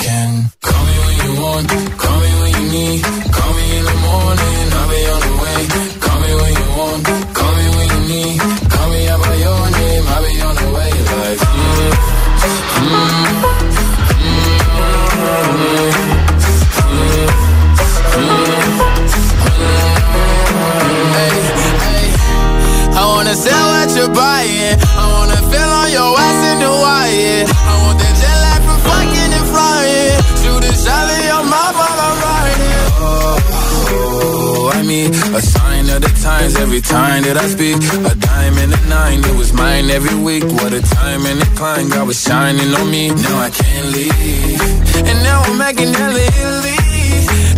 every 36.58 36.80
time 36.80 37.22
that 37.22 37.36
I 37.36 37.46
speak. 37.48 37.76
A 38.10 38.14
diamond 38.14 38.72
and 38.74 38.84
a 38.84 38.88
nine, 38.88 39.20
it 39.24 39.36
was 39.36 39.52
mine 39.52 39.90
every 39.90 40.18
week. 40.18 40.44
What 40.58 40.72
a 40.72 40.82
time 40.82 41.24
and 41.26 41.40
a 41.40 41.48
climb, 41.58 41.88
God 41.88 42.06
was 42.06 42.20
shining 42.20 42.74
on 42.74 42.90
me. 42.90 43.10
Now 43.10 43.38
I 43.38 43.50
can't 43.50 43.88
leave. 43.94 44.60
And 45.08 45.18
now 45.22 45.42
I'm 45.46 45.58
making 45.58 45.92
hella 45.94 46.22
Italy. 46.42 46.78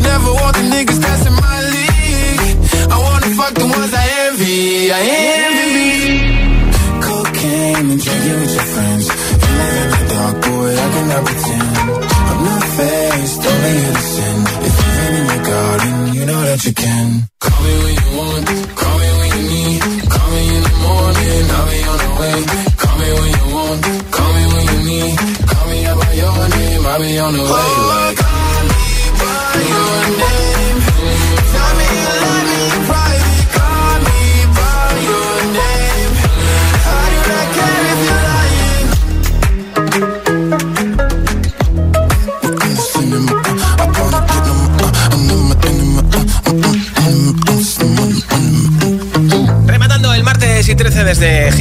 Never 0.04 0.30
want 0.40 0.54
the 0.56 0.64
niggas 0.74 1.00
that's 1.00 1.24
my 1.44 1.58
league. 1.74 2.56
I 2.94 2.96
wanna 3.06 3.30
fuck 3.38 3.54
the 3.54 3.66
ones 3.66 3.92
I 3.94 4.06
envy. 4.26 4.92
I 4.92 5.00
envy. 5.00 5.29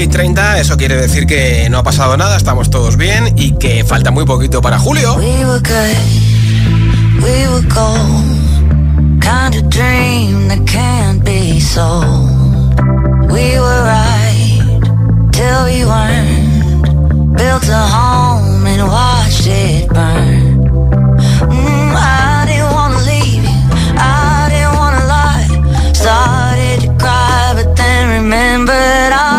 30, 0.09 0.59
eso 0.59 0.77
quiere 0.77 0.95
decir 0.95 1.25
que 1.25 1.67
no 1.69 1.77
ha 1.79 1.83
pasado 1.83 2.17
nada, 2.17 2.37
estamos 2.37 2.69
todos 2.69 2.97
bien 2.97 3.33
y 3.37 3.53
que 3.53 3.83
falta 3.83 4.11
muy 4.11 4.25
poquito 4.25 4.61
para 4.61 4.77
julio. 4.79 5.15
We 5.15 5.45
were 5.45 5.59
good, 5.59 5.97
we 7.23 7.47
were 7.47 7.65
gold. 7.73 8.25
Kind 9.21 9.55
of 9.55 9.69
dream 9.69 10.47
that 10.47 10.65
can't 10.65 11.23
be 11.23 11.59
sold. 11.59 12.29
We 13.31 13.59
were 13.59 13.83
right 13.83 14.81
till 15.31 15.65
we 15.65 15.85
weren't. 15.85 17.35
Built 17.37 17.67
a 17.69 17.87
home 17.95 18.65
and 18.65 18.87
watched 18.87 19.47
it 19.47 19.87
burn. 19.89 20.65
Mm, 21.49 21.95
I 21.95 22.45
didn't 22.47 22.71
wanna 22.71 22.99
leave 23.05 23.43
you, 23.43 23.59
I 23.97 24.47
didn't 24.49 24.75
wanna 24.75 25.05
lie. 25.05 25.47
Started 25.93 26.81
to 26.81 26.89
cry, 26.97 27.53
but 27.55 27.75
then 27.75 28.23
remembered 28.23 29.13
I, 29.13 29.38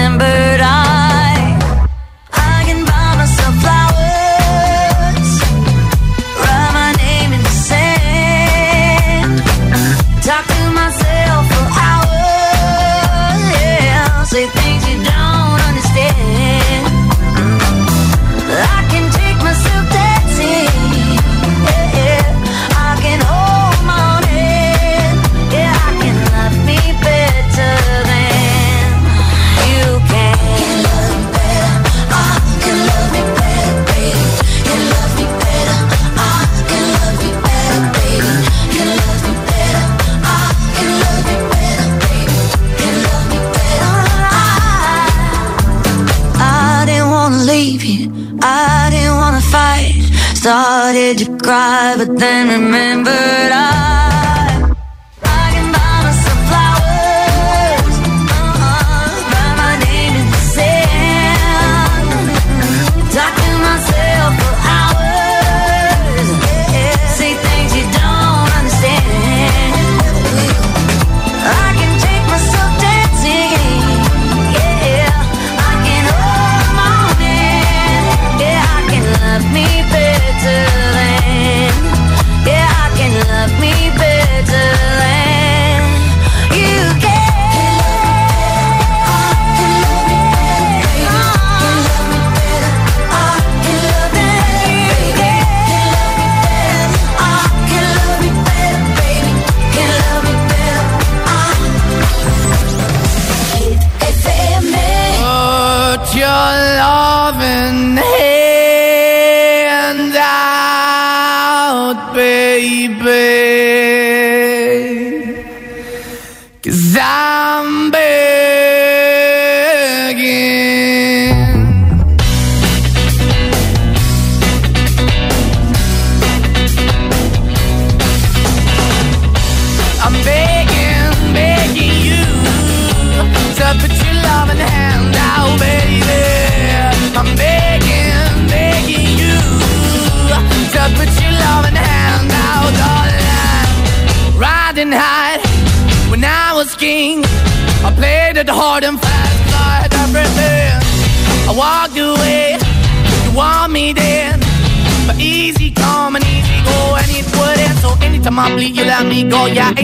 then 52.21 52.47
remembered 52.47 52.70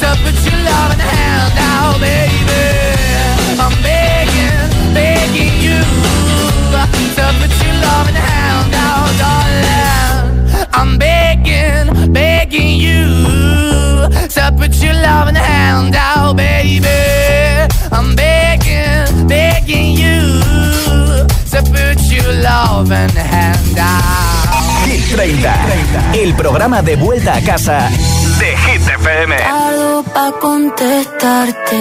To 0.00 0.08
put 0.22 0.36
your 0.46 0.60
loving 0.70 0.98
hand 0.98 1.58
out, 1.58 2.00
baby. 2.00 2.64
I'm 3.58 3.74
begging, 3.82 4.94
begging 4.94 5.54
you. 5.66 5.80
To 7.16 7.24
put 7.38 7.52
your 7.64 7.74
loving 7.86 8.14
hand 8.14 8.74
out, 8.74 9.10
darling. 9.22 10.68
I'm 10.72 10.98
begging, 10.98 12.12
begging 12.12 12.78
you. 12.78 13.06
To 14.36 14.54
put 14.56 14.74
your 14.82 14.94
loving 14.94 15.34
hand 15.34 15.94
out, 15.94 16.36
baby. 16.36 16.86
I'm 17.92 18.14
begging, 18.14 19.28
begging 19.28 19.92
you. 19.92 20.42
To 21.52 21.62
put 21.72 22.00
your 22.12 22.32
loving 22.42 23.16
hand 23.16 23.78
out. 23.78 24.65
Hit 25.06 25.14
30, 25.14 26.12
el 26.14 26.34
programa 26.34 26.82
de 26.82 26.96
vuelta 26.96 27.36
a 27.36 27.40
casa 27.40 27.88
de 28.40 28.56
Hit 28.56 28.88
FM. 28.88 29.36
Tardo 29.36 30.02
pa' 30.02 30.32
contestarte 30.40 31.80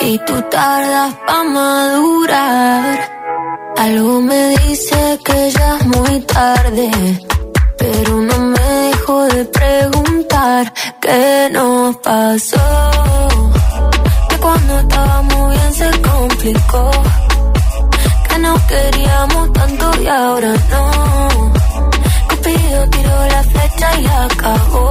y 0.00 0.18
tú 0.26 0.42
tardas 0.50 1.14
pa' 1.26 1.44
madurar. 1.44 3.10
Algo 3.78 4.20
me 4.22 4.48
dice 4.58 5.18
que 5.24 5.50
ya 5.52 5.78
es 5.78 5.86
muy 5.86 6.20
tarde, 6.22 6.90
pero 7.78 8.20
no 8.20 8.38
me 8.38 8.60
dejo 8.60 9.22
de 9.26 9.44
preguntar 9.44 10.72
qué 11.00 11.48
nos 11.52 11.96
pasó. 11.98 12.90
Que 14.28 14.36
cuando 14.38 14.80
estábamos 14.80 15.50
bien 15.54 15.74
se 15.74 15.90
complicó, 16.00 16.90
que 18.28 18.38
nos 18.38 18.60
queríamos 18.62 19.52
tanto 19.52 20.02
y 20.02 20.06
ahora 20.08 20.54
no. 20.70 21.57
Cupido 22.48 22.88
tiró 22.88 23.26
la 23.26 23.42
flecha 23.42 24.00
y 24.00 24.06
acabó. 24.06 24.90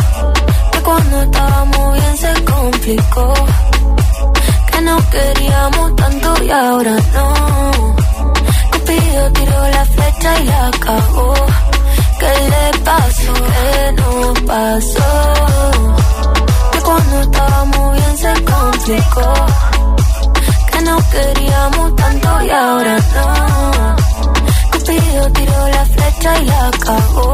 Cuando 0.83 1.21
estábamos 1.21 1.93
bien 1.93 2.17
se 2.17 2.33
complicó. 2.45 3.33
Que 4.71 4.81
nos 4.81 5.03
queríamos 5.05 5.95
tanto 5.95 6.43
y 6.43 6.51
ahora 6.51 6.95
no. 7.13 7.95
Cupido 8.71 9.31
tiró 9.33 9.67
la 9.69 9.85
flecha 9.85 10.39
y 10.39 10.43
la 10.45 10.67
acabó. 10.67 11.33
¿Qué 12.19 12.33
le 12.53 12.79
pasó? 12.79 13.33
¿Qué 13.33 13.91
nos 13.93 14.39
pasó? 14.41 15.09
Que 16.71 16.79
cuando 16.79 17.21
estábamos 17.21 17.93
bien 17.93 18.17
se 18.17 18.33
complicó. 18.43 19.33
Que 20.71 20.81
nos 20.81 21.03
queríamos 21.05 21.95
tanto 21.95 22.41
y 22.43 22.49
ahora 22.49 22.97
no. 23.15 23.95
Cupido 24.71 25.31
tiró 25.31 25.67
la 25.67 25.85
flecha 25.85 26.39
y 26.39 26.45
la 26.45 26.67
acabó. 26.67 27.33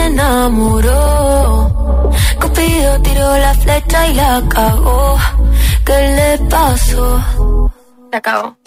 Se 0.00 0.08
desenamoró. 0.08 1.70
Cupido 2.40 3.00
tiró 3.02 3.36
la 3.38 3.54
flecha 3.54 4.08
y 4.08 4.14
la 4.14 4.42
cagó. 4.48 5.18
¿Qué 5.84 5.92
le 5.92 6.38
pasó? 6.48 7.22
Se 8.10 8.16
acabó. 8.16 8.59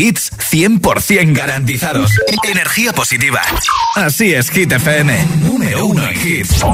Hits 0.00 0.32
100% 0.50 1.36
garantizados. 1.36 2.10
Energía 2.42 2.94
positiva. 2.94 3.42
Así 3.96 4.32
es, 4.32 4.50
Hit 4.50 4.72
FM. 4.72 5.26
Número 5.42 5.84
uno 5.84 6.08
en 6.08 6.26
hits. 6.26 6.64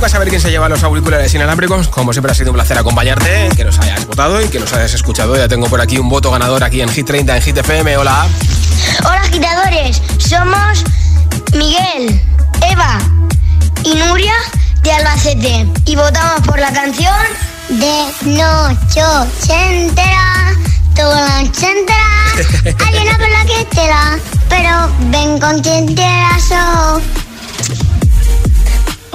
Toca 0.00 0.08
saber 0.08 0.30
quién 0.30 0.40
se 0.40 0.50
lleva 0.50 0.66
los 0.66 0.82
auriculares 0.82 1.34
inalámbricos. 1.34 1.88
Como 1.88 2.14
siempre 2.14 2.32
ha 2.32 2.34
sido 2.34 2.52
un 2.52 2.54
placer 2.54 2.78
acompañarte, 2.78 3.50
que 3.54 3.66
nos 3.66 3.78
hayas 3.80 4.06
votado 4.06 4.40
y 4.40 4.48
que 4.48 4.58
nos 4.58 4.72
hayas 4.72 4.94
escuchado. 4.94 5.36
Ya 5.36 5.46
tengo 5.46 5.68
por 5.68 5.78
aquí 5.78 5.98
un 5.98 6.08
voto 6.08 6.30
ganador 6.30 6.64
aquí 6.64 6.80
en 6.80 6.88
Hit 6.88 7.06
30 7.06 7.36
en 7.36 7.42
Hit 7.42 7.58
FM. 7.58 7.98
Hola. 7.98 8.26
Hola 9.00 9.20
agitadores, 9.20 10.00
somos 10.16 10.84
Miguel, 11.52 12.18
Eva 12.66 12.98
y 13.84 13.94
Nuria 13.96 14.32
de 14.82 14.90
Albacete 14.90 15.66
y 15.84 15.96
votamos 15.96 16.46
por 16.46 16.58
la 16.58 16.72
canción 16.72 17.12
de 17.68 18.06
noche 18.24 19.02
entera, 19.52 20.54
toda 20.96 21.28
la 21.28 21.42
noche 21.42 21.66
entera. 21.78 22.06
Que 22.62 23.66
te 23.66 23.90
pero 24.48 24.88
ven 25.10 25.38
con 25.38 25.60
quien. 25.60 25.94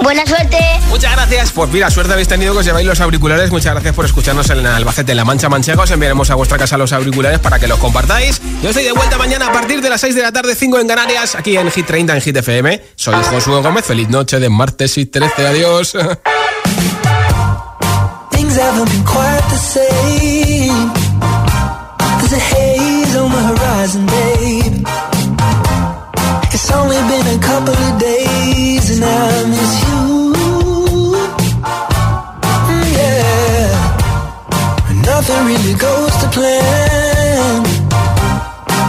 Buena 0.06 0.24
suerte. 0.24 0.56
Muchas 0.88 1.10
gracias. 1.10 1.50
Pues 1.50 1.68
mira, 1.72 1.90
suerte 1.90 2.12
habéis 2.12 2.28
tenido 2.28 2.52
que 2.52 2.60
os 2.60 2.64
lleváis 2.64 2.86
los 2.86 3.00
auriculares. 3.00 3.50
Muchas 3.50 3.72
gracias 3.72 3.92
por 3.92 4.04
escucharnos 4.04 4.48
en 4.50 4.58
el 4.58 4.66
Albacete, 4.68 5.10
en 5.10 5.16
La 5.16 5.24
Mancha 5.24 5.48
Manchega. 5.48 5.82
Os 5.82 5.90
enviaremos 5.90 6.30
a 6.30 6.36
vuestra 6.36 6.56
casa 6.56 6.78
los 6.78 6.92
auriculares 6.92 7.40
para 7.40 7.58
que 7.58 7.66
los 7.66 7.76
compartáis. 7.80 8.40
Yo 8.62 8.68
estoy 8.68 8.84
de 8.84 8.92
vuelta 8.92 9.18
mañana 9.18 9.48
a 9.48 9.52
partir 9.52 9.80
de 9.80 9.90
las 9.90 10.00
6 10.00 10.14
de 10.14 10.22
la 10.22 10.30
tarde, 10.30 10.54
5 10.54 10.78
en 10.78 10.86
Canarias, 10.86 11.34
aquí 11.34 11.56
en 11.56 11.68
Hit 11.72 11.86
30 11.86 12.14
en 12.14 12.20
Hit 12.20 12.38
Soy 12.94 13.16
Josué 13.24 13.60
Gómez. 13.60 13.84
Feliz 13.84 14.08
noche 14.08 14.38
de 14.38 14.48
martes 14.48 14.96
y 14.96 15.06
13. 15.06 15.44
Adiós. 15.44 15.96
really 35.46 35.74
goes 35.74 36.14
to 36.22 36.28
plan. 36.36 37.62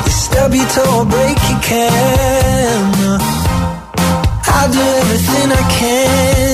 You 0.06 0.12
stub 0.12 0.54
your 0.54 0.68
toe 0.76 1.02
or 1.02 1.06
break 1.06 1.38
your 1.50 1.62
can. 1.62 3.20
I'll 4.56 4.72
do 4.72 4.80
everything 4.80 5.52
I 5.52 5.64
can. 5.78 6.47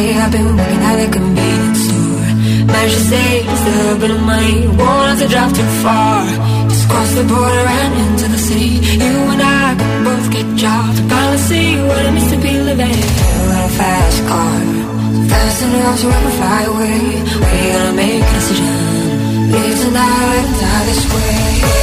To. 0.00 0.14
I've 0.16 0.32
been 0.32 0.56
working 0.56 0.82
at 0.90 0.98
a 1.06 1.08
convenience 1.10 1.80
store. 1.86 2.28
To 2.70 2.88
just 2.88 3.66
a 3.66 3.72
little 3.78 3.98
bit 4.02 4.10
of 4.10 4.20
money. 4.22 4.66
Won't 4.66 5.08
have 5.10 5.18
to 5.20 5.28
drive 5.28 5.52
too 5.52 5.70
far. 5.84 6.24
Just 6.70 6.88
cross 6.88 7.10
the 7.14 7.24
border 7.24 7.64
and 7.78 7.92
into 8.04 8.26
the 8.34 8.38
city. 8.38 8.72
You 9.02 9.14
and 9.32 9.42
I 9.42 9.74
can 9.80 10.04
both 10.04 10.26
get 10.30 10.46
jobs. 10.56 10.96
Finally 11.10 11.38
see 11.48 11.68
what 11.88 12.02
it 12.06 12.12
means 12.12 12.30
to 12.32 12.38
be 12.38 12.54
living. 12.68 12.98
You 13.36 13.42
got 13.52 13.64
a 13.70 13.72
fast 13.80 14.18
car. 14.30 14.60
Fast 15.32 15.62
enough 15.64 15.98
so 15.98 16.08
I 16.08 16.20
can 16.24 16.34
fly 16.40 16.62
away. 16.72 17.00
We 17.42 17.58
gonna 17.74 17.94
make 18.02 18.22
a 18.22 18.32
decision. 18.38 18.76
Live 19.52 19.78
tonight 19.84 20.44
and 20.44 20.54
die 20.60 20.84
this 20.88 21.02
way. 21.12 21.79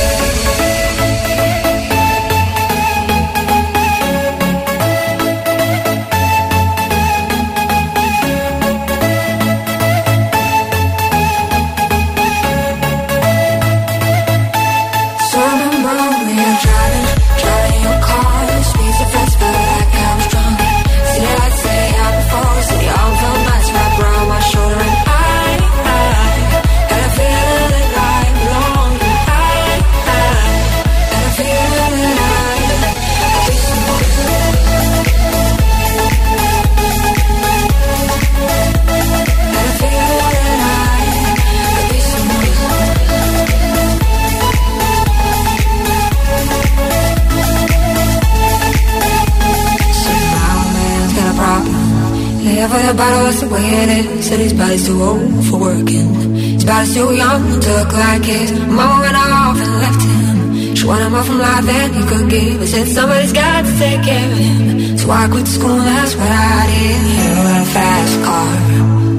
Body's 54.57 54.87
too 54.87 55.01
old 55.01 55.45
for 55.45 55.59
working. 55.59 56.09
His 56.57 56.65
body's 56.65 56.93
too 56.93 57.13
young 57.13 57.43
to 57.61 57.69
look 57.77 57.93
like 57.93 58.23
his. 58.25 58.51
Mama 58.77 59.01
went 59.05 59.17
off 59.17 59.57
and 59.61 59.73
left 59.83 60.01
him. 60.01 60.75
She 60.75 60.85
wanted 60.85 61.09
more 61.09 61.23
from 61.23 61.39
life 61.39 61.65
than 61.65 61.93
he 61.93 62.01
could 62.09 62.29
give. 62.29 62.61
I 62.61 62.65
said 62.65 62.87
somebody's 62.87 63.33
got 63.33 63.65
to 63.65 63.71
take 63.77 64.01
care 64.03 64.31
of 64.31 64.37
him. 64.37 64.97
So 64.97 65.05
I 65.11 65.27
quit 65.29 65.47
school, 65.47 65.77
that's 65.77 66.15
what 66.15 66.31
I 66.31 66.59
did. 66.73 67.01
You 67.17 67.29
got 67.47 67.61
a 67.61 67.69
fast 67.75 68.15
car. 68.25 68.51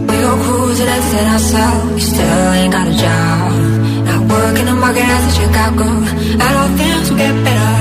We 0.08 0.16
go 0.26 0.32
cruising 0.44 0.90
and 0.96 1.04
set 1.10 1.26
ourselves. 1.34 1.92
You 1.98 2.06
still 2.12 2.52
ain't 2.58 2.72
got 2.72 2.86
a 2.88 2.96
job. 3.06 3.52
Not 4.08 4.20
working 4.32 4.66
the 4.66 4.76
market 4.84 5.06
as 5.16 5.24
a 5.30 5.32
Chicago. 5.38 5.86
I 6.44 6.48
know 6.54 6.66
things 6.80 7.06
will 7.10 7.20
get 7.24 7.34
better. 7.46 7.78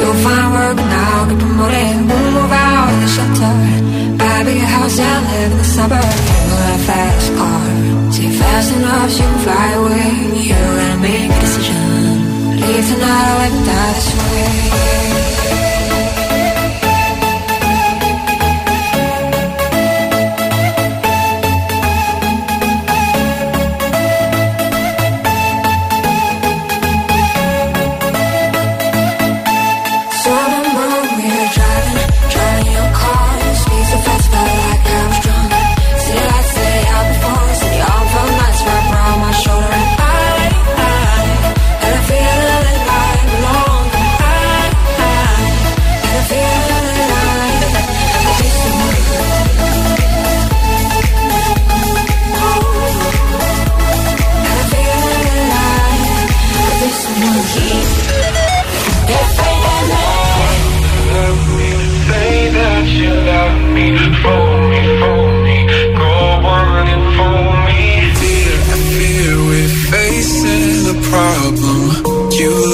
You'll 0.00 0.18
find 0.24 0.48
work 0.54 0.76
now, 0.76 1.26
get 1.30 1.38
promoted. 1.42 1.94
We'll 2.08 2.30
move 2.36 2.52
out 2.52 2.88
of 2.94 2.98
the 3.02 3.08
shelter. 3.16 3.54
Buy 4.18 4.34
a 4.40 4.44
bigger 4.46 4.70
house 4.76 4.98
and 4.98 5.22
live 5.30 5.52
in 5.52 5.58
the 5.58 5.68
suburbs. 5.76 6.55
A 6.66 6.78
fast 6.86 7.28
car. 7.38 8.12
Say 8.12 8.30
fast 8.40 8.74
enough 8.76 9.10
so 9.10 9.22
can 9.22 9.38
fly 9.44 9.68
away. 9.80 10.10
You 10.36 10.54
gotta 10.54 10.98
make 11.00 11.30
a 11.30 11.40
decision. 11.40 12.16
Leave 12.60 12.86
tonight 12.90 13.28
or 13.32 13.38
let 13.42 13.54
die 13.68 13.92
this 13.96 14.10
way. 14.18 15.15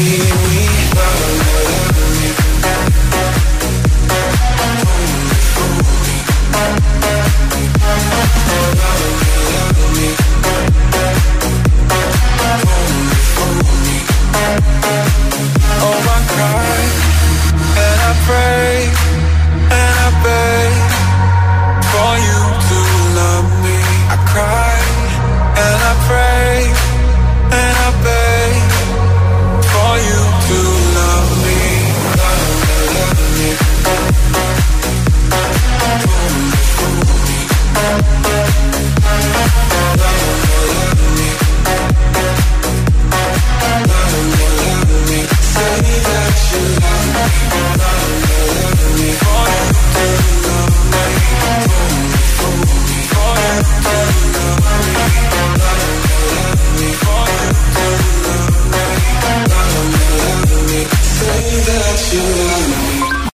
That 0.00 0.39